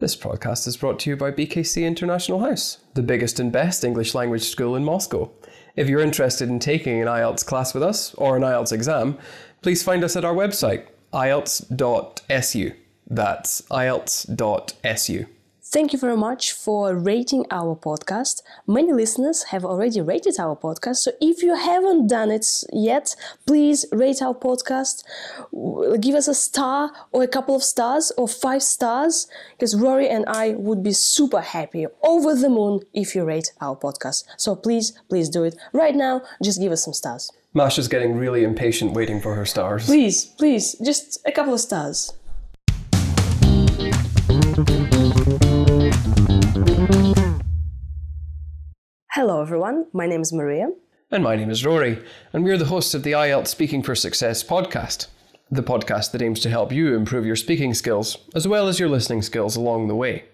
This 0.00 0.16
podcast 0.16 0.66
is 0.66 0.76
brought 0.76 0.98
to 1.00 1.10
you 1.10 1.16
by 1.16 1.30
BKC 1.30 1.86
International 1.86 2.40
House, 2.40 2.78
the 2.94 3.02
biggest 3.02 3.38
and 3.38 3.52
best 3.52 3.84
English 3.84 4.12
language 4.12 4.42
school 4.42 4.74
in 4.74 4.82
Moscow. 4.82 5.30
If 5.76 5.88
you're 5.88 6.00
interested 6.00 6.48
in 6.48 6.58
taking 6.58 7.00
an 7.00 7.06
IELTS 7.06 7.46
class 7.46 7.74
with 7.74 7.84
us 7.84 8.12
or 8.14 8.36
an 8.36 8.42
IELTS 8.42 8.72
exam, 8.72 9.16
please 9.62 9.84
find 9.84 10.02
us 10.02 10.16
at 10.16 10.24
our 10.24 10.34
website, 10.34 10.86
ielts.su. 11.12 12.72
That's 13.08 13.62
ielts.su. 13.70 15.26
Thank 15.74 15.92
you 15.92 15.98
very 15.98 16.16
much 16.16 16.52
for 16.52 16.94
rating 16.94 17.46
our 17.50 17.74
podcast. 17.74 18.42
Many 18.64 18.92
listeners 18.92 19.42
have 19.50 19.64
already 19.64 20.00
rated 20.00 20.38
our 20.38 20.54
podcast, 20.54 20.98
so 20.98 21.10
if 21.20 21.42
you 21.42 21.56
haven't 21.56 22.06
done 22.06 22.30
it 22.30 22.46
yet, 22.72 23.16
please 23.44 23.84
rate 23.90 24.22
our 24.22 24.34
podcast. 24.34 25.02
Give 26.00 26.14
us 26.14 26.28
a 26.28 26.34
star 26.34 26.92
or 27.10 27.24
a 27.24 27.26
couple 27.26 27.56
of 27.56 27.64
stars 27.64 28.12
or 28.16 28.28
five 28.28 28.62
stars, 28.62 29.26
because 29.58 29.74
Rory 29.74 30.08
and 30.08 30.24
I 30.28 30.50
would 30.50 30.84
be 30.84 30.92
super 30.92 31.40
happy, 31.40 31.88
over 32.04 32.36
the 32.36 32.48
moon, 32.48 32.82
if 32.92 33.16
you 33.16 33.24
rate 33.24 33.50
our 33.60 33.74
podcast. 33.74 34.22
So 34.36 34.54
please, 34.54 34.92
please 35.08 35.28
do 35.28 35.42
it 35.42 35.56
right 35.72 35.96
now. 35.96 36.22
Just 36.40 36.60
give 36.60 36.70
us 36.70 36.84
some 36.84 36.94
stars. 36.94 37.32
Masha's 37.52 37.88
getting 37.88 38.16
really 38.16 38.44
impatient 38.44 38.92
waiting 38.92 39.20
for 39.20 39.34
her 39.34 39.44
stars. 39.44 39.86
Please, 39.86 40.24
please, 40.24 40.76
just 40.84 41.18
a 41.26 41.32
couple 41.32 41.52
of 41.52 41.58
stars. 41.58 42.12
Hello, 49.12 49.40
everyone. 49.40 49.86
My 49.94 50.06
name 50.06 50.20
is 50.20 50.34
Maria. 50.34 50.68
And 51.10 51.24
my 51.24 51.34
name 51.34 51.48
is 51.48 51.64
Rory, 51.64 52.02
and 52.32 52.44
we're 52.44 52.58
the 52.58 52.66
hosts 52.66 52.92
of 52.92 53.04
the 53.04 53.12
IELTS 53.12 53.46
Speaking 53.48 53.82
for 53.82 53.94
Success 53.94 54.44
podcast, 54.44 55.06
the 55.50 55.62
podcast 55.62 56.12
that 56.12 56.20
aims 56.20 56.40
to 56.40 56.50
help 56.50 56.72
you 56.72 56.94
improve 56.94 57.24
your 57.24 57.36
speaking 57.36 57.72
skills 57.72 58.18
as 58.34 58.46
well 58.46 58.68
as 58.68 58.78
your 58.78 58.90
listening 58.90 59.22
skills 59.22 59.56
along 59.56 59.88
the 59.88 59.94
way. 59.94 60.24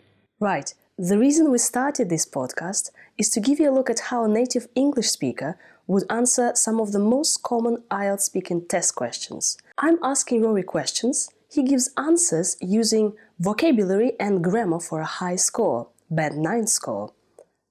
Right. 0.41 0.74
The 0.98 1.18
reason 1.18 1.52
we 1.52 1.58
started 1.58 2.08
this 2.08 2.27
podcast 2.27 2.91
is 3.16 3.28
to 3.30 3.41
give 3.41 3.60
you 3.60 3.70
a 3.70 3.75
look 3.75 3.88
at 3.88 4.00
how 4.00 4.25
a 4.25 4.28
native 4.28 4.66
English 4.75 5.10
speaker 5.10 5.56
would 5.86 6.05
answer 6.10 6.50
some 6.56 6.80
of 6.80 6.91
the 6.91 6.98
most 6.98 7.44
common 7.44 7.84
IELTS 7.92 8.22
speaking 8.22 8.66
test 8.66 8.97
questions. 8.97 9.56
I'm 9.78 9.98
asking 10.03 10.42
Rory 10.42 10.64
questions. 10.64 11.30
He 11.48 11.62
gives 11.62 11.91
answers 11.97 12.56
using 12.60 13.12
vocabulary 13.38 14.12
and 14.19 14.42
grammar 14.42 14.80
for 14.80 15.00
a 15.00 15.05
high 15.05 15.36
score, 15.36 15.88
band 16.11 16.39
9 16.39 16.66
score. 16.66 17.12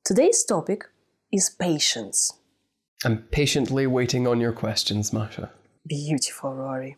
Today's 0.05 0.45
topic 0.45 0.85
is 1.31 1.49
patience. 1.49 2.39
I'm 3.03 3.23
patiently 3.31 3.85
waiting 3.85 4.27
on 4.27 4.39
your 4.39 4.53
questions, 4.53 5.11
Masha. 5.11 5.51
Beautiful, 5.85 6.53
Rory. 6.53 6.95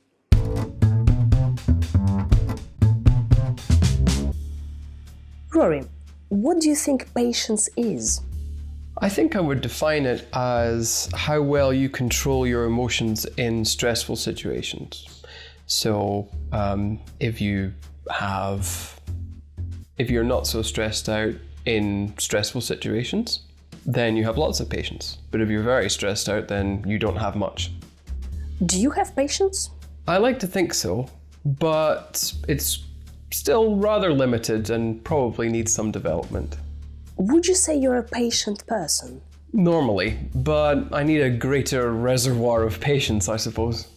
Rory, 5.54 5.84
what 6.30 6.60
do 6.60 6.70
you 6.70 6.76
think 6.76 7.12
patience 7.16 7.70
is? 7.76 8.22
I 9.00 9.10
think 9.10 9.36
I 9.36 9.40
would 9.40 9.62
define 9.62 10.06
it 10.06 10.28
as 10.34 11.10
how 11.16 11.42
well 11.42 11.74
you 11.74 11.90
control 11.90 12.46
your 12.46 12.66
emotions 12.66 13.26
in 13.38 13.66
stressful 13.66 14.16
situations. 14.16 15.24
So, 15.66 16.30
um, 16.52 17.00
if 17.20 17.42
you 17.42 17.74
have, 18.12 19.01
if 20.02 20.10
you're 20.10 20.24
not 20.24 20.48
so 20.48 20.64
stressed 20.64 21.08
out 21.08 21.36
in 21.66 22.12
stressful 22.18 22.62
situations, 22.62 23.42
then 23.86 24.18
you 24.18 24.24
have 24.24 24.36
lots 24.36 24.60
of 24.60 24.68
patience. 24.68 25.20
But 25.30 25.42
if 25.42 25.50
you're 25.50 25.62
very 25.62 25.92
stressed 25.92 26.28
out, 26.28 26.48
then 26.48 26.84
you 26.88 26.98
don't 26.98 27.18
have 27.18 27.36
much. 27.36 27.72
Do 28.66 28.80
you 28.82 28.90
have 28.90 29.16
patience? 29.16 29.70
I 30.08 30.18
like 30.18 30.40
to 30.40 30.48
think 30.48 30.74
so, 30.74 31.08
but 31.46 32.34
it's 32.48 32.84
still 33.32 33.76
rather 33.76 34.12
limited 34.12 34.72
and 34.72 35.04
probably 35.04 35.50
needs 35.50 35.72
some 35.72 35.92
development. 35.92 36.58
Would 37.18 37.46
you 37.48 37.54
say 37.54 37.78
you're 37.78 38.00
a 38.00 38.04
patient 38.04 38.66
person? 38.66 39.22
Normally, 39.54 40.18
but 40.34 40.92
I 40.92 41.04
need 41.04 41.22
a 41.22 41.30
greater 41.30 41.92
reservoir 41.92 42.64
of 42.64 42.80
patience, 42.80 43.30
I 43.30 43.38
suppose. 43.38 43.88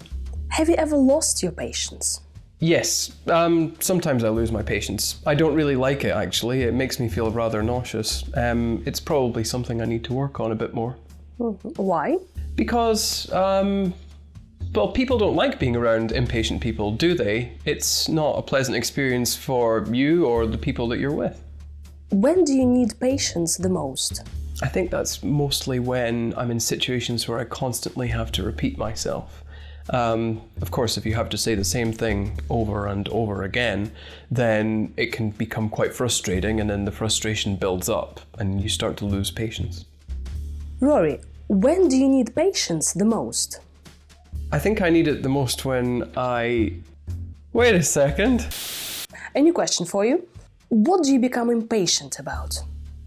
Have 0.49 0.69
you 0.69 0.75
ever 0.75 0.97
lost 0.97 1.43
your 1.43 1.53
patience? 1.53 2.21
Yes, 2.65 3.15
um, 3.27 3.75
sometimes 3.81 4.25
I 4.25 4.31
lose 4.31 4.51
my 4.51 4.63
patience. 4.63 5.21
I 5.27 5.35
don't 5.35 5.55
really 5.55 5.77
like 5.77 6.03
it 6.03 6.13
actually. 6.13 6.63
It 6.63 6.73
makes 6.73 6.99
me 6.99 7.11
feel 7.11 7.31
rather 7.31 7.63
nauseous. 7.63 8.25
Um, 8.35 8.83
it's 8.87 9.01
probably 9.01 9.45
something 9.45 9.83
I 9.83 9.85
need 9.85 10.03
to 10.05 10.15
work 10.15 10.41
on 10.41 10.51
a 10.51 10.55
bit 10.55 10.73
more. 10.73 10.97
Why? 11.37 12.17
Because, 12.55 13.31
um, 13.35 13.93
well, 14.75 14.89
people 14.89 15.19
don't 15.19 15.37
like 15.37 15.59
being 15.59 15.77
around 15.77 16.13
impatient 16.13 16.63
people, 16.63 16.91
do 16.93 17.13
they? 17.13 17.53
It's 17.67 18.09
not 18.09 18.39
a 18.39 18.43
pleasant 18.43 18.79
experience 18.79 19.37
for 19.37 19.87
you 19.93 20.25
or 20.25 20.47
the 20.47 20.57
people 20.57 20.89
that 20.89 20.99
you're 20.99 21.13
with. 21.13 21.43
When 22.13 22.45
do 22.45 22.55
you 22.55 22.65
need 22.65 22.99
patience 22.99 23.59
the 23.59 23.69
most? 23.69 24.23
I 24.63 24.69
think 24.69 24.91
that's 24.91 25.23
mostly 25.23 25.81
when 25.81 26.33
I'm 26.35 26.51
in 26.51 26.61
situations 26.61 27.29
where 27.29 27.39
I 27.39 27.45
constantly 27.45 28.09
have 28.09 28.33
to 28.33 28.43
repeat 28.43 28.79
myself. 28.79 29.44
Um, 29.91 30.41
of 30.63 30.71
course, 30.71 30.97
if 30.97 31.05
you 31.05 31.15
have 31.15 31.29
to 31.29 31.39
say 31.39 31.55
the 31.55 31.65
same 31.65 31.93
thing 31.93 32.39
over 32.49 32.87
and 32.87 33.09
over 33.09 33.43
again, 33.43 33.93
then 34.31 34.95
it 34.97 35.13
can 35.13 35.31
become 35.31 35.69
quite 35.69 35.95
frustrating, 35.95 36.61
and 36.61 36.71
then 36.71 36.85
the 36.85 36.93
frustration 36.93 37.57
builds 37.57 37.89
up 37.89 38.21
and 38.39 38.61
you 38.61 38.69
start 38.69 38.97
to 38.99 39.05
lose 39.05 39.31
patience. 39.31 39.85
Rory, 40.81 41.21
when 41.49 41.89
do 41.89 41.97
you 41.97 42.09
need 42.09 42.35
patience 42.35 42.93
the 42.93 43.05
most? 43.05 43.61
I 44.53 44.59
think 44.59 44.81
I 44.81 44.91
need 44.91 45.09
it 45.09 45.23
the 45.23 45.29
most 45.29 45.65
when 45.65 46.11
I. 46.17 46.75
Wait 47.53 47.75
a 47.75 47.83
second. 47.83 48.47
A 49.35 49.41
new 49.41 49.53
question 49.53 49.87
for 49.87 50.05
you. 50.05 50.27
What 50.69 51.05
do 51.05 51.13
you 51.13 51.21
become 51.21 51.51
impatient 51.51 52.19
about? 52.19 52.63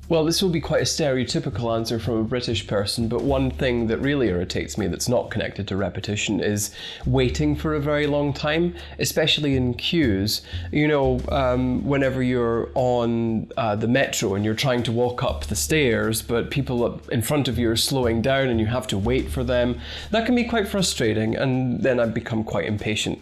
Well, 0.09 0.23
this 0.23 0.41
will 0.41 0.49
be 0.49 0.61
quite 0.61 0.81
a 0.81 0.85
stereotypical 0.85 1.75
answer 1.75 1.99
from 1.99 2.13
a 2.15 2.23
British 2.23 2.65
person, 2.65 3.09
but 3.09 3.23
one 3.23 3.51
thing 3.51 3.87
that 3.87 3.97
really 3.97 4.29
irritates 4.29 4.77
me 4.77 4.87
that's 4.87 5.09
not 5.09 5.29
connected 5.29 5.67
to 5.67 5.75
repetition 5.75 6.39
is 6.39 6.71
waiting 7.05 7.57
for 7.57 7.75
a 7.75 7.81
very 7.81 8.07
long 8.07 8.31
time, 8.31 8.73
especially 8.99 9.57
in 9.57 9.73
queues. 9.73 10.43
You 10.71 10.87
know, 10.87 11.19
um, 11.27 11.85
whenever 11.85 12.23
you're 12.23 12.69
on 12.73 13.51
uh, 13.57 13.75
the 13.75 13.89
metro 13.89 14.35
and 14.35 14.45
you're 14.45 14.55
trying 14.55 14.81
to 14.83 14.93
walk 14.93 15.23
up 15.23 15.47
the 15.47 15.57
stairs, 15.57 16.21
but 16.21 16.51
people 16.51 16.85
up 16.85 17.09
in 17.09 17.21
front 17.21 17.49
of 17.49 17.59
you 17.59 17.69
are 17.69 17.75
slowing 17.75 18.21
down 18.21 18.47
and 18.47 18.61
you 18.61 18.67
have 18.67 18.87
to 18.87 18.97
wait 18.97 19.29
for 19.29 19.43
them, 19.43 19.77
that 20.11 20.25
can 20.25 20.35
be 20.35 20.45
quite 20.45 20.69
frustrating, 20.69 21.35
and 21.35 21.83
then 21.83 21.99
I 21.99 22.05
become 22.05 22.45
quite 22.45 22.65
impatient. 22.65 23.19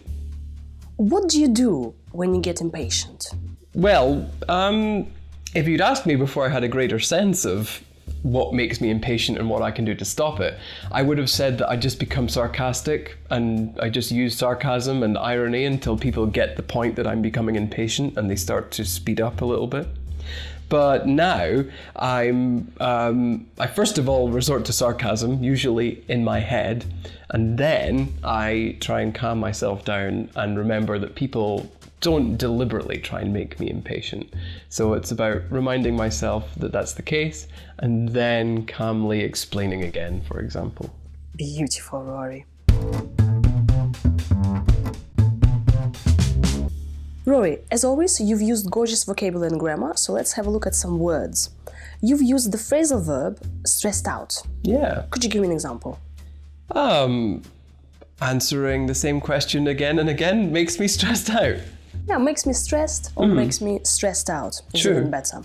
What 0.98 1.28
do 1.28 1.40
you 1.40 1.48
do 1.48 1.96
when 2.12 2.32
you 2.32 2.40
get 2.40 2.60
impatient? 2.60 3.26
Well, 3.74 4.30
um, 4.48 5.08
if 5.56 5.66
you'd 5.66 5.80
asked 5.80 6.04
me 6.04 6.16
before 6.16 6.44
I 6.44 6.50
had 6.50 6.64
a 6.64 6.68
greater 6.68 7.00
sense 7.00 7.46
of 7.46 7.82
what 8.22 8.52
makes 8.52 8.78
me 8.78 8.90
impatient 8.90 9.38
and 9.38 9.48
what 9.48 9.62
I 9.62 9.70
can 9.70 9.86
do 9.86 9.94
to 9.94 10.04
stop 10.04 10.38
it, 10.38 10.58
I 10.92 11.00
would 11.00 11.16
have 11.16 11.30
said 11.30 11.56
that 11.58 11.70
I 11.70 11.76
just 11.76 11.98
become 11.98 12.28
sarcastic 12.28 13.16
and 13.30 13.74
I 13.80 13.88
just 13.88 14.10
use 14.10 14.36
sarcasm 14.36 15.02
and 15.02 15.16
irony 15.16 15.64
until 15.64 15.96
people 15.96 16.26
get 16.26 16.56
the 16.56 16.62
point 16.62 16.94
that 16.96 17.06
I'm 17.06 17.22
becoming 17.22 17.56
impatient 17.56 18.18
and 18.18 18.30
they 18.30 18.36
start 18.36 18.70
to 18.72 18.84
speed 18.84 19.18
up 19.18 19.40
a 19.40 19.46
little 19.46 19.66
bit. 19.66 19.88
But 20.68 21.06
now 21.06 21.64
I'm 21.94 22.72
um, 22.80 23.46
I 23.58 23.66
first 23.66 23.98
of 23.98 24.08
all 24.08 24.30
resort 24.30 24.64
to 24.66 24.72
sarcasm, 24.72 25.42
usually 25.42 26.04
in 26.08 26.24
my 26.24 26.40
head, 26.40 26.84
and 27.30 27.58
then 27.58 28.14
I 28.24 28.76
try 28.80 29.00
and 29.00 29.14
calm 29.14 29.38
myself 29.38 29.84
down 29.84 30.30
and 30.34 30.58
remember 30.58 30.98
that 30.98 31.14
people 31.14 31.70
don't 32.00 32.36
deliberately 32.36 32.98
try 32.98 33.20
and 33.20 33.32
make 33.32 33.58
me 33.58 33.70
impatient. 33.70 34.32
So 34.68 34.94
it's 34.94 35.10
about 35.10 35.42
reminding 35.50 35.96
myself 35.96 36.54
that 36.56 36.72
that's 36.72 36.92
the 36.92 37.02
case 37.02 37.48
and 37.78 38.10
then 38.10 38.66
calmly 38.66 39.20
explaining 39.20 39.82
again, 39.82 40.22
for 40.22 40.40
example. 40.40 40.94
Beautiful, 41.36 42.02
Rory. 42.02 42.44
Rory, 47.26 47.58
as 47.72 47.84
always, 47.84 48.20
you've 48.20 48.40
used 48.40 48.70
gorgeous 48.70 49.02
vocabulary 49.02 49.48
and 49.48 49.58
grammar, 49.58 49.96
so 49.96 50.12
let's 50.12 50.34
have 50.34 50.46
a 50.46 50.50
look 50.50 50.64
at 50.64 50.76
some 50.76 51.00
words. 51.00 51.50
You've 52.00 52.22
used 52.22 52.52
the 52.52 52.56
phrasal 52.58 53.04
verb 53.04 53.40
stressed 53.66 54.06
out. 54.06 54.40
Yeah. 54.62 55.06
Could 55.10 55.24
you 55.24 55.30
give 55.30 55.42
me 55.42 55.48
an 55.48 55.52
example? 55.52 55.98
Um, 56.70 57.42
answering 58.20 58.86
the 58.86 58.94
same 58.94 59.20
question 59.20 59.66
again 59.66 59.98
and 59.98 60.08
again 60.08 60.52
makes 60.52 60.78
me 60.78 60.86
stressed 60.96 61.28
out. 61.30 61.56
Yeah, 62.06 62.18
makes 62.18 62.46
me 62.46 62.52
stressed 62.52 63.10
or 63.16 63.26
makes 63.26 63.60
me 63.60 63.80
stressed 63.82 64.30
out. 64.30 64.60
Is 64.72 64.82
True. 64.82 64.92
even 64.98 65.10
better. 65.10 65.42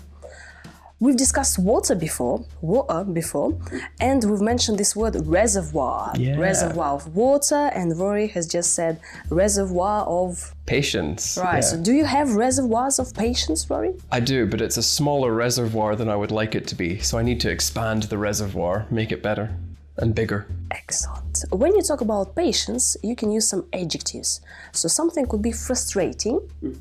We've 1.02 1.16
discussed 1.16 1.58
water 1.58 1.96
before, 1.96 2.44
water 2.60 3.02
before, 3.02 3.58
and 4.00 4.22
we've 4.22 4.40
mentioned 4.40 4.78
this 4.78 4.94
word 4.94 5.16
reservoir. 5.26 6.12
Yeah. 6.16 6.36
Reservoir 6.36 6.94
of 6.94 7.16
water, 7.16 7.72
and 7.74 7.98
Rory 7.98 8.28
has 8.28 8.46
just 8.46 8.74
said 8.74 9.00
reservoir 9.28 10.04
of. 10.04 10.54
Patience. 10.64 11.36
Right, 11.42 11.54
yeah. 11.54 11.60
so 11.60 11.82
do 11.82 11.92
you 11.92 12.04
have 12.04 12.36
reservoirs 12.36 13.00
of 13.00 13.12
patience, 13.14 13.68
Rory? 13.68 13.94
I 14.12 14.20
do, 14.20 14.46
but 14.46 14.60
it's 14.60 14.76
a 14.76 14.82
smaller 14.82 15.32
reservoir 15.34 15.96
than 15.96 16.08
I 16.08 16.14
would 16.14 16.30
like 16.30 16.54
it 16.54 16.68
to 16.68 16.76
be, 16.76 17.00
so 17.00 17.18
I 17.18 17.22
need 17.22 17.40
to 17.40 17.50
expand 17.50 18.04
the 18.04 18.16
reservoir, 18.16 18.86
make 18.88 19.10
it 19.10 19.24
better. 19.24 19.56
And 19.98 20.14
bigger. 20.14 20.46
Excellent. 20.70 21.44
When 21.50 21.74
you 21.74 21.82
talk 21.82 22.00
about 22.00 22.34
patience, 22.34 22.96
you 23.02 23.14
can 23.14 23.30
use 23.30 23.48
some 23.48 23.64
adjectives. 23.72 24.40
So 24.72 24.88
something 24.88 25.26
could 25.26 25.42
be 25.42 25.52
frustrating. 25.52 26.40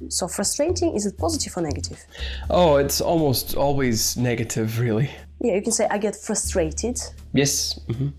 So 0.09 0.27
frustrating, 0.27 0.95
is 0.95 1.05
it 1.05 1.17
positive 1.17 1.57
or 1.57 1.61
negative? 1.61 2.03
Oh, 2.49 2.77
it's 2.77 3.01
almost 3.01 3.55
always 3.55 4.15
negative, 4.17 4.79
really. 4.79 5.09
Yeah, 5.41 5.55
you 5.55 5.61
can 5.61 5.71
say 5.71 5.87
I 5.89 5.97
get 5.97 6.15
frustrated. 6.15 6.99
Yes. 7.33 7.79
hmm 7.87 8.09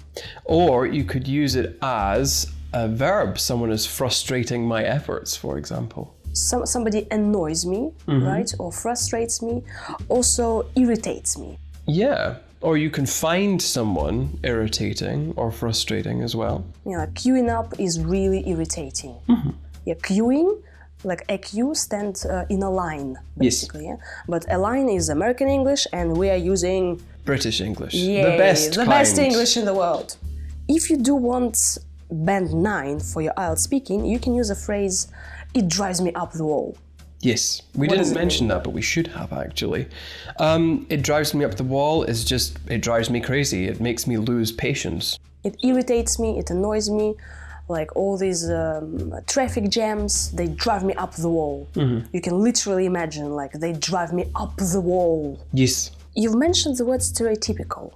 Or 0.44 0.86
you 0.86 1.04
could 1.04 1.26
use 1.28 1.54
it 1.54 1.78
as 1.82 2.50
a 2.72 2.88
verb. 2.88 3.38
Someone 3.38 3.70
is 3.72 3.86
frustrating 3.86 4.66
my 4.66 4.82
efforts, 4.82 5.36
for 5.36 5.56
example. 5.58 6.14
Some, 6.34 6.64
somebody 6.66 7.06
annoys 7.10 7.64
me, 7.66 7.92
right? 8.06 8.50
Or 8.58 8.72
frustrates 8.72 9.42
me. 9.42 9.62
Also 10.08 10.66
irritates 10.76 11.36
me. 11.38 11.58
Yeah. 11.86 12.36
Or 12.62 12.76
you 12.76 12.90
can 12.90 13.06
find 13.06 13.60
someone 13.60 14.38
irritating 14.44 15.34
or 15.36 15.50
frustrating 15.50 16.22
as 16.22 16.36
well. 16.36 16.64
You 16.86 16.96
know, 16.96 17.06
queuing 17.06 17.50
up 17.50 17.78
is 17.78 18.00
really 18.00 18.48
irritating. 18.48 19.16
Yeah, 19.84 19.94
queuing, 19.94 20.62
like 21.02 21.24
a 21.28 21.38
queue 21.38 21.74
stands 21.74 22.24
uh, 22.24 22.46
in 22.48 22.62
a 22.62 22.70
line, 22.70 23.18
basically. 23.36 23.86
Yeah? 23.86 23.96
But 24.28 24.46
a 24.48 24.58
line 24.58 24.88
is 24.88 25.08
American 25.08 25.48
English, 25.48 25.88
and 25.92 26.16
we 26.16 26.30
are 26.30 26.36
using 26.36 27.02
British 27.24 27.60
English. 27.60 27.94
Yay, 27.94 28.22
the 28.22 28.38
best 28.38 28.70
the 28.70 28.76
kind. 28.76 28.90
best 28.90 29.18
English 29.18 29.56
in 29.56 29.64
the 29.64 29.74
world. 29.74 30.16
If 30.68 30.88
you 30.90 30.96
do 30.96 31.14
want 31.16 31.78
band 32.10 32.54
nine 32.54 33.00
for 33.00 33.22
your 33.22 33.34
IELTS 33.34 33.58
speaking, 33.58 34.04
you 34.04 34.18
can 34.18 34.34
use 34.34 34.50
a 34.50 34.54
phrase, 34.54 35.08
"It 35.54 35.66
drives 35.68 36.00
me 36.00 36.12
up 36.14 36.32
the 36.32 36.44
wall." 36.44 36.76
Yes, 37.22 37.62
we 37.76 37.86
does 37.86 38.08
didn't 38.08 38.14
mention 38.14 38.48
that, 38.48 38.64
but 38.64 38.70
we 38.70 38.82
should 38.82 39.06
have 39.06 39.32
actually. 39.32 39.86
Um, 40.38 40.86
it 40.90 41.02
drives 41.02 41.34
me 41.34 41.44
up 41.44 41.54
the 41.54 41.64
wall 41.64 42.02
is 42.02 42.24
just, 42.24 42.58
it 42.68 42.82
drives 42.82 43.10
me 43.10 43.20
crazy. 43.20 43.68
It 43.68 43.80
makes 43.80 44.08
me 44.08 44.18
lose 44.18 44.50
patience. 44.50 45.18
It 45.44 45.56
irritates 45.62 46.18
me. 46.18 46.38
It 46.38 46.50
annoys 46.50 46.90
me. 46.90 47.14
Like 47.68 47.94
all 47.94 48.18
these 48.18 48.50
um, 48.50 49.14
traffic 49.28 49.70
jams, 49.70 50.32
they 50.32 50.48
drive 50.48 50.82
me 50.84 50.94
up 50.94 51.14
the 51.14 51.30
wall. 51.30 51.68
You 51.76 52.20
can 52.20 52.40
literally 52.42 52.86
imagine, 52.86 53.30
like 53.36 53.52
they 53.52 53.72
drive 53.72 54.12
me 54.12 54.24
up 54.34 54.56
the 54.56 54.80
wall. 54.80 55.38
Yes. 55.52 55.92
You've 56.14 56.34
mentioned 56.34 56.76
the 56.76 56.84
word 56.84 57.00
stereotypical. 57.00 57.92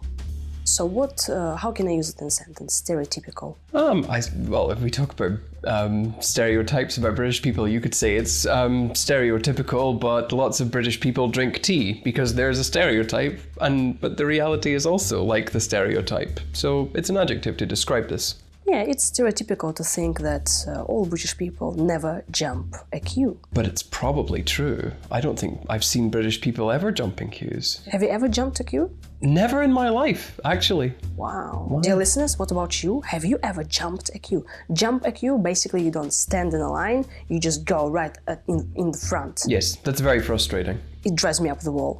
So 0.76 0.84
what? 0.84 1.26
Uh, 1.30 1.56
how 1.56 1.72
can 1.72 1.88
I 1.88 1.92
use 1.92 2.10
it 2.10 2.20
in 2.20 2.26
a 2.26 2.30
sentence? 2.30 2.82
Stereotypical. 2.82 3.56
Um, 3.72 4.04
I, 4.10 4.20
well, 4.40 4.70
if 4.70 4.78
we 4.82 4.90
talk 4.90 5.10
about 5.18 5.38
um, 5.64 6.14
stereotypes 6.20 6.98
about 6.98 7.14
British 7.16 7.40
people, 7.40 7.66
you 7.66 7.80
could 7.80 7.94
say 7.94 8.16
it's 8.16 8.44
um, 8.44 8.90
stereotypical, 8.90 9.98
but 9.98 10.32
lots 10.32 10.60
of 10.60 10.70
British 10.70 11.00
people 11.00 11.28
drink 11.28 11.62
tea 11.62 12.02
because 12.04 12.34
there's 12.34 12.58
a 12.58 12.64
stereotype, 12.64 13.40
and 13.62 13.98
but 14.02 14.18
the 14.18 14.26
reality 14.26 14.74
is 14.74 14.84
also 14.84 15.24
like 15.24 15.52
the 15.52 15.60
stereotype. 15.60 16.40
So 16.52 16.90
it's 16.92 17.08
an 17.08 17.16
adjective 17.16 17.56
to 17.56 17.64
describe 17.64 18.10
this. 18.10 18.34
Yeah, 18.66 18.82
it's 18.82 19.08
stereotypical 19.08 19.74
to 19.76 19.84
think 19.84 20.20
that 20.20 20.50
uh, 20.66 20.82
all 20.82 21.06
British 21.06 21.36
people 21.36 21.72
never 21.74 22.24
jump 22.32 22.74
a 22.92 22.98
queue. 22.98 23.38
But 23.52 23.64
it's 23.64 23.82
probably 23.82 24.42
true. 24.42 24.90
I 25.10 25.20
don't 25.20 25.38
think 25.38 25.64
I've 25.68 25.84
seen 25.84 26.10
British 26.10 26.40
people 26.40 26.72
ever 26.72 26.90
jumping 26.90 27.30
queues. 27.30 27.82
Have 27.92 28.02
you 28.02 28.08
ever 28.08 28.26
jumped 28.26 28.58
a 28.58 28.64
queue? 28.64 28.90
Never 29.20 29.62
in 29.62 29.72
my 29.72 29.88
life, 29.88 30.40
actually. 30.44 30.94
Wow. 31.14 31.80
Dear 31.82 31.94
listeners, 31.94 32.40
what 32.40 32.50
about 32.50 32.82
you? 32.82 33.02
Have 33.02 33.24
you 33.24 33.38
ever 33.44 33.62
jumped 33.62 34.10
a 34.14 34.18
queue? 34.18 34.44
Jump 34.72 35.06
a 35.06 35.12
queue, 35.12 35.38
basically, 35.38 35.82
you 35.82 35.92
don't 35.92 36.12
stand 36.12 36.52
in 36.52 36.60
a 36.60 36.70
line, 36.70 37.04
you 37.28 37.38
just 37.38 37.64
go 37.64 37.88
right 37.88 38.18
at, 38.26 38.42
in, 38.48 38.70
in 38.74 38.90
the 38.90 38.98
front. 38.98 39.44
Yes, 39.46 39.76
that's 39.76 40.00
very 40.00 40.20
frustrating. 40.20 40.80
It 41.04 41.14
drives 41.14 41.40
me 41.40 41.48
up 41.50 41.60
the 41.60 41.72
wall. 41.72 41.98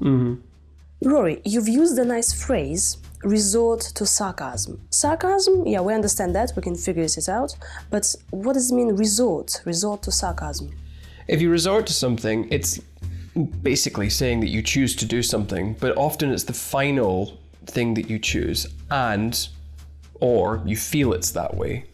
Rory, 1.05 1.43
you've 1.45 1.69
used 1.69 1.99
a 1.99 2.05
nice 2.05 2.33
phrase 2.33 2.97
resort 3.23 3.81
to 3.81 4.07
sarcasm. 4.07 4.81
Sarcasm, 4.91 5.67
yeah, 5.67 5.81
we 5.81 5.95
understand 5.95 6.35
that, 6.35 6.53
we 6.57 6.63
can 6.63 6.75
figure 6.75 7.03
it 7.03 7.29
out, 7.29 7.57
but 7.91 8.15
what 8.31 8.55
does 8.55 8.71
it 8.71 8.75
mean 8.75 8.97
resort? 8.97 9.63
Resort 9.65 10.03
to 10.03 10.13
sarcasm. 10.13 10.73
If 11.29 11.41
you 11.41 11.51
resort 11.51 11.87
to 11.89 11.93
something, 11.93 12.49
it's 12.51 12.81
basically 13.63 14.09
saying 14.11 14.41
that 14.41 14.49
you 14.49 14.63
choose 14.63 14.97
to 14.97 15.07
do 15.07 15.23
something, 15.23 15.77
but 15.81 15.97
often 15.97 16.31
it's 16.31 16.45
the 16.45 16.53
final 16.53 17.39
thing 17.67 17.95
that 17.95 18.09
you 18.09 18.19
choose, 18.19 18.67
and 18.91 19.49
or 20.21 20.63
you 20.65 20.77
feel 20.77 21.13
it's 21.13 21.31
that 21.33 21.57
way. 21.57 21.85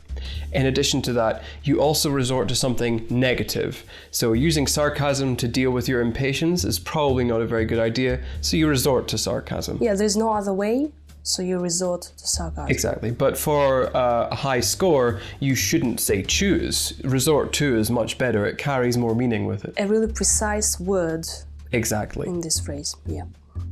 In 0.53 0.67
addition 0.67 1.03
to 1.03 1.13
that, 1.15 1.43
you 1.65 1.81
also 1.81 2.11
resort 2.11 2.49
to 2.49 2.55
something 2.55 3.07
negative. 3.11 3.85
So, 4.11 4.35
using 4.35 4.67
sarcasm 4.67 5.35
to 5.37 5.49
deal 5.49 5.71
with 5.71 5.89
your 5.89 6.01
impatience 6.01 6.65
is 6.65 6.79
probably 6.79 7.25
not 7.25 7.41
a 7.41 7.47
very 7.47 7.65
good 7.65 7.79
idea, 7.79 8.21
so 8.41 8.57
you 8.57 8.69
resort 8.69 9.09
to 9.09 9.19
sarcasm. 9.19 9.79
Yeah, 9.81 9.95
there's 9.95 10.17
no 10.17 10.33
other 10.33 10.53
way, 10.53 10.93
so 11.23 11.43
you 11.43 11.59
resort 11.59 12.03
to 12.17 12.27
sarcasm. 12.27 12.71
Exactly. 12.71 13.11
But 13.11 13.39
for 13.39 13.95
uh, 13.97 14.29
a 14.31 14.35
high 14.35 14.61
score, 14.61 15.21
you 15.41 15.55
shouldn't 15.55 16.01
say 16.01 16.23
choose. 16.23 17.01
Resort 17.05 17.53
to 17.55 17.77
is 17.77 17.91
much 17.91 18.19
better, 18.19 18.45
it 18.47 18.59
carries 18.59 18.97
more 18.97 19.15
meaning 19.15 19.47
with 19.47 19.65
it. 19.65 19.75
A 19.79 19.87
really 19.87 20.13
precise 20.13 20.81
word 20.81 21.27
Exactly. 21.73 22.29
in 22.29 22.41
this 22.41 22.59
phrase, 22.61 22.97
yeah. 23.07 23.25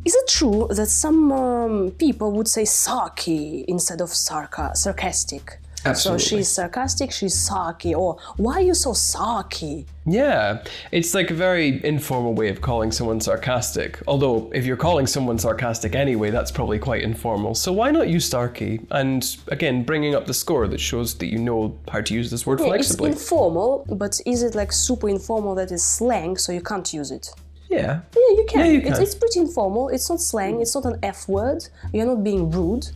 Is 0.05 0.15
it 0.15 0.29
true 0.29 0.69
that 0.71 0.87
some 0.87 1.33
um, 1.33 1.91
people 1.93 2.33
would 2.33 2.49
say 2.49 2.63
sarky 2.63 3.65
instead 3.67 4.01
of 4.01 4.11
sarca- 4.11 4.77
sarcastic? 4.77 5.59
Absolutely. 5.85 6.23
So 6.23 6.37
she's 6.37 6.49
sarcastic, 6.49 7.11
she's 7.11 7.35
sarky, 7.35 7.97
or 7.97 8.19
why 8.37 8.55
are 8.55 8.61
you 8.61 8.75
so 8.75 8.91
sarky? 8.93 9.87
Yeah, 10.05 10.63
it's 10.93 11.15
like 11.15 11.31
a 11.31 11.35
very 11.35 11.83
informal 11.85 12.35
way 12.35 12.49
of 12.49 12.61
calling 12.61 12.91
someone 12.93 13.21
sarcastic. 13.21 13.99
Although, 14.07 14.51
if 14.55 14.67
you're 14.67 14.77
calling 14.77 15.07
someone 15.07 15.39
sarcastic 15.39 15.95
anyway, 15.95 16.31
that's 16.31 16.51
probably 16.51 16.79
quite 16.79 17.03
informal. 17.03 17.55
So 17.55 17.73
why 17.73 17.91
not 17.91 18.09
use 18.09 18.29
sarky? 18.29 18.85
And 18.91 19.25
again, 19.49 19.83
bringing 19.85 20.15
up 20.15 20.27
the 20.27 20.35
score 20.35 20.67
that 20.69 20.81
shows 20.81 21.15
that 21.19 21.27
you 21.27 21.39
know 21.39 21.77
how 21.91 22.01
to 22.03 22.15
use 22.15 22.31
this 22.31 22.47
word 22.47 22.61
Yeah, 22.61 22.67
flexibly. 22.67 23.11
It's 23.11 23.23
informal, 23.23 23.85
but 23.89 24.21
is 24.27 24.43
it 24.43 24.55
like 24.55 24.73
super 24.73 25.09
informal 25.09 25.55
that 25.55 25.71
is 25.73 25.83
slang, 25.85 26.37
so 26.37 26.53
you 26.53 26.61
can't 26.63 26.93
use 26.93 27.11
it? 27.11 27.31
yeah. 27.71 28.01
Yeah, 28.17 28.35
you 28.39 28.47
can. 28.49 28.59
Yeah, 28.61 28.73
you 28.73 28.79
It's, 28.81 28.91
can. 28.91 29.03
it's 29.03 29.15
pretty 29.15 29.39
informal. 29.41 29.89
It's 29.91 30.11
not 30.11 30.21
slang. 30.21 30.61
It's 30.61 30.75
not 30.75 30.85
an 30.87 30.99
F 31.05 31.29
word. 31.29 31.69
You're 31.93 32.07
not 32.07 32.25
being 32.25 32.51
rude. 32.51 32.89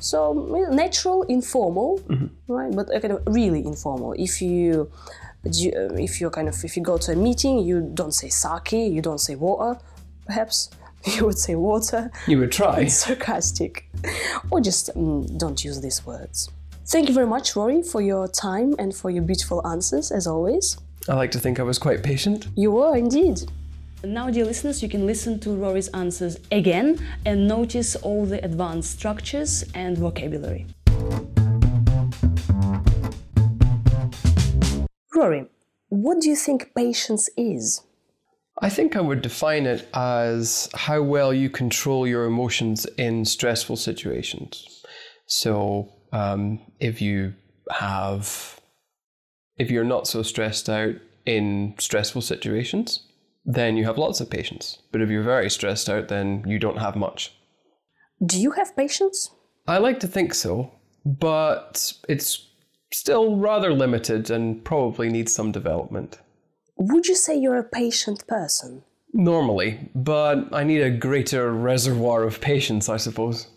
So 0.00 0.32
natural, 0.70 1.22
informal, 1.24 1.98
Mm-hmm. 2.08 2.26
right? 2.52 2.74
But 2.74 2.88
kind 3.02 3.12
of 3.14 3.22
really 3.26 3.64
informal. 3.64 4.14
If 4.18 4.40
you, 4.42 4.90
uh, 5.46 5.94
if 5.94 6.20
you 6.20 6.30
kind 6.30 6.48
of 6.48 6.56
if 6.64 6.76
you 6.76 6.82
go 6.82 6.98
to 6.98 7.12
a 7.12 7.16
meeting, 7.16 7.58
you 7.58 7.80
don't 7.94 8.12
say 8.14 8.28
sake. 8.28 8.72
You 8.72 9.02
don't 9.02 9.20
say 9.20 9.34
water. 9.36 9.78
Perhaps 10.26 10.70
you 11.04 11.24
would 11.26 11.38
say 11.38 11.54
water. 11.54 12.10
You 12.26 12.38
would 12.40 12.52
try. 12.52 12.86
Sarcastic, 12.86 13.88
or 14.50 14.60
just 14.60 14.90
mm, 14.94 15.38
don't 15.38 15.62
use 15.64 15.80
these 15.80 16.04
words. 16.06 16.48
Thank 16.86 17.08
you 17.08 17.14
very 17.14 17.26
much, 17.26 17.54
Rory, 17.54 17.82
for 17.82 18.00
your 18.00 18.26
time 18.26 18.74
and 18.78 18.94
for 18.94 19.10
your 19.10 19.22
beautiful 19.22 19.64
answers, 19.66 20.10
as 20.10 20.26
always. 20.26 20.76
I 21.08 21.14
like 21.14 21.30
to 21.32 21.38
think 21.38 21.60
I 21.60 21.62
was 21.62 21.78
quite 21.78 22.02
patient. 22.02 22.48
You 22.56 22.72
were 22.72 22.96
indeed. 22.96 23.42
Now, 24.02 24.30
dear 24.30 24.46
listeners, 24.46 24.82
you 24.82 24.88
can 24.88 25.04
listen 25.04 25.38
to 25.40 25.50
Rory's 25.50 25.88
answers 25.88 26.38
again 26.50 26.98
and 27.26 27.46
notice 27.46 27.96
all 27.96 28.24
the 28.24 28.42
advanced 28.42 28.92
structures 28.92 29.62
and 29.74 29.98
vocabulary. 29.98 30.66
Rory, 35.14 35.44
what 35.90 36.20
do 36.22 36.30
you 36.30 36.36
think 36.36 36.72
patience 36.74 37.28
is? 37.36 37.82
I 38.62 38.70
think 38.70 38.96
I 38.96 39.02
would 39.02 39.20
define 39.20 39.66
it 39.66 39.86
as 39.92 40.70
how 40.74 41.02
well 41.02 41.34
you 41.34 41.50
control 41.50 42.06
your 42.06 42.24
emotions 42.24 42.86
in 42.96 43.26
stressful 43.26 43.76
situations. 43.76 44.82
So, 45.26 45.92
um, 46.10 46.60
if 46.78 47.02
you 47.02 47.34
have, 47.70 48.60
if 49.58 49.70
you're 49.70 49.84
not 49.84 50.08
so 50.08 50.22
stressed 50.22 50.70
out 50.70 50.94
in 51.26 51.74
stressful 51.78 52.22
situations, 52.22 53.06
then 53.54 53.76
you 53.76 53.84
have 53.84 53.98
lots 53.98 54.20
of 54.20 54.30
patience. 54.30 54.78
But 54.92 55.00
if 55.00 55.10
you're 55.10 55.22
very 55.22 55.50
stressed 55.50 55.88
out, 55.88 56.08
then 56.08 56.44
you 56.46 56.58
don't 56.58 56.78
have 56.78 56.96
much. 56.96 57.34
Do 58.24 58.40
you 58.40 58.52
have 58.52 58.76
patience? 58.76 59.30
I 59.66 59.78
like 59.78 60.00
to 60.00 60.06
think 60.06 60.34
so, 60.34 60.72
but 61.04 61.92
it's 62.08 62.48
still 62.92 63.36
rather 63.36 63.72
limited 63.72 64.30
and 64.30 64.64
probably 64.64 65.08
needs 65.08 65.34
some 65.34 65.52
development. 65.52 66.18
Would 66.76 67.06
you 67.06 67.14
say 67.14 67.36
you're 67.36 67.58
a 67.58 67.64
patient 67.64 68.26
person? 68.26 68.82
Normally, 69.12 69.90
but 69.94 70.54
I 70.54 70.64
need 70.64 70.82
a 70.82 70.90
greater 70.90 71.52
reservoir 71.52 72.22
of 72.22 72.40
patience, 72.40 72.88
I 72.88 72.96
suppose. 72.96 73.48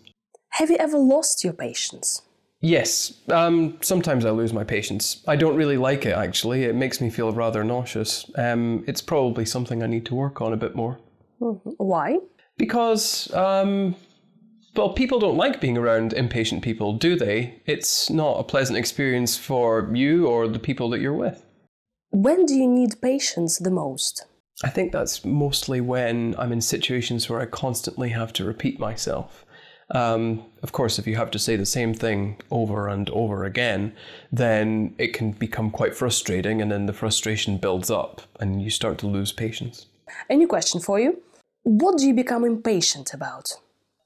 Have 0.50 0.70
you 0.70 0.76
ever 0.76 0.98
lost 0.98 1.44
your 1.44 1.52
patience? 1.52 2.22
Yes, 2.64 3.20
um, 3.28 3.76
sometimes 3.82 4.24
I 4.24 4.30
lose 4.30 4.54
my 4.54 4.64
patience. 4.64 5.22
I 5.28 5.36
don't 5.36 5.54
really 5.54 5.76
like 5.76 6.06
it, 6.06 6.16
actually. 6.16 6.64
It 6.64 6.74
makes 6.74 6.98
me 6.98 7.10
feel 7.10 7.30
rather 7.30 7.62
nauseous. 7.62 8.24
Um, 8.36 8.84
it's 8.86 9.02
probably 9.02 9.44
something 9.44 9.82
I 9.82 9.86
need 9.86 10.06
to 10.06 10.14
work 10.14 10.40
on 10.40 10.54
a 10.54 10.56
bit 10.56 10.74
more. 10.74 10.98
Why? 11.40 12.20
Because, 12.56 13.30
um, 13.34 13.96
well, 14.74 14.94
people 14.94 15.18
don't 15.18 15.36
like 15.36 15.60
being 15.60 15.76
around 15.76 16.14
impatient 16.14 16.62
people, 16.62 16.94
do 16.94 17.16
they? 17.16 17.60
It's 17.66 18.08
not 18.08 18.40
a 18.40 18.44
pleasant 18.44 18.78
experience 18.78 19.36
for 19.36 19.90
you 19.92 20.26
or 20.26 20.48
the 20.48 20.58
people 20.58 20.88
that 20.88 21.02
you're 21.02 21.12
with. 21.12 21.44
When 22.12 22.46
do 22.46 22.54
you 22.54 22.66
need 22.66 23.02
patience 23.02 23.58
the 23.58 23.70
most? 23.70 24.24
I 24.62 24.70
think 24.70 24.90
that's 24.90 25.22
mostly 25.22 25.82
when 25.82 26.34
I'm 26.38 26.50
in 26.52 26.62
situations 26.62 27.28
where 27.28 27.42
I 27.42 27.46
constantly 27.46 28.08
have 28.08 28.32
to 28.34 28.44
repeat 28.46 28.78
myself. 28.80 29.44
Um, 29.90 30.44
of 30.62 30.72
course, 30.72 30.98
if 30.98 31.06
you 31.06 31.16
have 31.16 31.30
to 31.32 31.38
say 31.38 31.56
the 31.56 31.66
same 31.66 31.94
thing 31.94 32.36
over 32.50 32.88
and 32.88 33.10
over 33.10 33.44
again, 33.44 33.94
then 34.32 34.94
it 34.98 35.12
can 35.12 35.32
become 35.32 35.70
quite 35.70 35.94
frustrating, 35.94 36.62
and 36.62 36.70
then 36.70 36.86
the 36.86 36.92
frustration 36.92 37.58
builds 37.58 37.90
up 37.90 38.22
and 38.40 38.62
you 38.62 38.70
start 38.70 38.98
to 38.98 39.06
lose 39.06 39.32
patience. 39.32 39.86
A 40.30 40.36
new 40.36 40.46
question 40.48 40.80
for 40.80 40.98
you 40.98 41.20
What 41.62 41.98
do 41.98 42.06
you 42.06 42.14
become 42.14 42.44
impatient 42.44 43.12
about? 43.12 43.56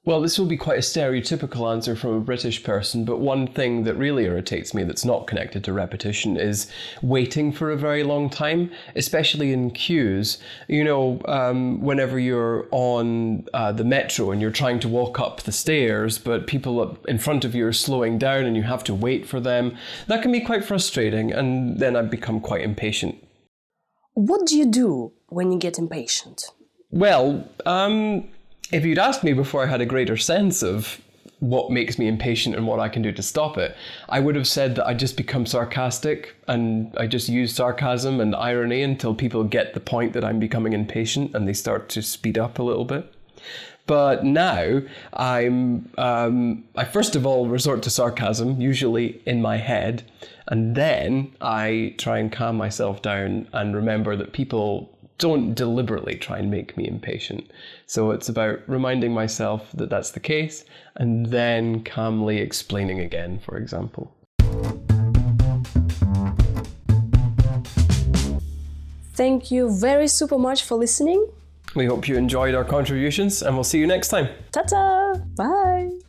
Well, 0.05 0.21
this 0.21 0.39
will 0.39 0.45
be 0.45 0.57
quite 0.57 0.79
a 0.79 0.81
stereotypical 0.81 1.69
answer 1.69 1.93
from 1.93 2.15
a 2.15 2.21
British 2.21 2.63
person, 2.63 3.03
but 3.03 3.19
one 3.19 3.47
thing 3.47 3.83
that 3.83 3.95
really 3.95 4.23
irritates 4.23 4.73
me 4.73 4.83
that's 4.85 5.03
not 5.03 5.27
connected 5.27 5.63
to 5.65 5.73
repetition 5.73 6.37
is 6.37 6.71
waiting 7.01 7.51
for 7.51 7.69
a 7.69 7.77
very 7.77 8.03
long 8.03 8.29
time, 8.29 8.71
especially 8.95 9.51
in 9.51 9.71
queues. 9.71 10.37
You 10.69 10.85
know, 10.85 11.21
um, 11.25 11.81
whenever 11.81 12.17
you're 12.17 12.67
on 12.71 13.45
uh, 13.53 13.73
the 13.73 13.83
metro 13.83 14.31
and 14.31 14.41
you're 14.41 14.51
trying 14.51 14.79
to 14.79 14.87
walk 14.87 15.19
up 15.19 15.41
the 15.41 15.51
stairs, 15.51 16.17
but 16.17 16.47
people 16.47 16.97
in 17.09 17.19
front 17.19 17.43
of 17.43 17.53
you 17.53 17.67
are 17.67 17.73
slowing 17.73 18.17
down 18.17 18.45
and 18.45 18.55
you 18.55 18.63
have 18.63 18.85
to 18.85 18.93
wait 18.93 19.27
for 19.27 19.41
them, 19.41 19.75
that 20.07 20.21
can 20.21 20.31
be 20.31 20.39
quite 20.39 20.63
frustrating, 20.63 21.33
and 21.33 21.77
then 21.77 21.97
I 21.97 22.03
become 22.03 22.39
quite 22.39 22.61
impatient. 22.61 23.21
What 24.13 24.47
do 24.47 24.57
you 24.57 24.65
do 24.65 25.11
when 25.27 25.51
you 25.51 25.59
get 25.59 25.77
impatient? 25.77 26.45
Well, 26.89 27.47
um, 27.65 28.29
if 28.71 28.85
you'd 28.85 28.99
asked 28.99 29.23
me 29.23 29.33
before 29.33 29.63
I 29.63 29.67
had 29.67 29.81
a 29.81 29.85
greater 29.85 30.17
sense 30.17 30.61
of 30.63 31.01
what 31.39 31.71
makes 31.71 31.97
me 31.97 32.07
impatient 32.07 32.55
and 32.55 32.67
what 32.67 32.79
I 32.79 32.89
can 32.89 33.01
do 33.01 33.11
to 33.13 33.23
stop 33.23 33.57
it, 33.57 33.75
I 34.09 34.19
would 34.19 34.35
have 34.35 34.47
said 34.47 34.75
that 34.75 34.85
I 34.85 34.93
just 34.93 35.15
become 35.15 35.45
sarcastic 35.45 36.35
and 36.47 36.93
I 36.97 37.07
just 37.07 37.29
use 37.29 37.55
sarcasm 37.55 38.19
and 38.19 38.35
irony 38.35 38.83
until 38.83 39.15
people 39.15 39.43
get 39.45 39.73
the 39.73 39.79
point 39.79 40.13
that 40.13 40.25
I'm 40.25 40.39
becoming 40.39 40.73
impatient 40.73 41.33
and 41.33 41.47
they 41.47 41.53
start 41.53 41.89
to 41.89 42.01
speed 42.01 42.37
up 42.37 42.59
a 42.59 42.63
little 42.63 42.85
bit. 42.85 43.13
But 43.87 44.23
now 44.23 44.81
I'm 45.13 45.89
um, 45.97 46.63
I 46.75 46.83
first 46.83 47.15
of 47.15 47.25
all 47.25 47.47
resort 47.47 47.81
to 47.83 47.89
sarcasm, 47.89 48.61
usually 48.61 49.19
in 49.25 49.41
my 49.41 49.57
head, 49.57 50.03
and 50.47 50.75
then 50.75 51.33
I 51.41 51.95
try 51.97 52.19
and 52.19 52.31
calm 52.31 52.55
myself 52.55 53.01
down 53.01 53.47
and 53.51 53.75
remember 53.75 54.15
that 54.15 54.31
people 54.31 54.95
don't 55.19 55.53
deliberately 55.53 56.15
try 56.15 56.39
and 56.39 56.49
make 56.49 56.75
me 56.75 56.87
impatient. 56.87 57.51
So 57.85 58.11
it's 58.11 58.29
about 58.29 58.61
reminding 58.67 59.13
myself 59.13 59.69
that 59.75 59.89
that's 59.89 60.11
the 60.11 60.19
case 60.19 60.65
and 60.95 61.27
then 61.27 61.83
calmly 61.83 62.39
explaining 62.39 62.99
again, 62.99 63.39
for 63.39 63.57
example. 63.57 64.15
Thank 69.13 69.51
you 69.51 69.69
very 69.69 70.07
super 70.07 70.37
much 70.37 70.63
for 70.63 70.75
listening. 70.75 71.27
We 71.75 71.85
hope 71.85 72.07
you 72.07 72.15
enjoyed 72.15 72.55
our 72.55 72.63
contributions 72.63 73.43
and 73.43 73.53
we'll 73.53 73.65
see 73.65 73.79
you 73.79 73.85
next 73.85 74.07
time. 74.07 74.29
Ta 74.51 74.63
ta! 74.63 75.15
Bye! 75.35 75.99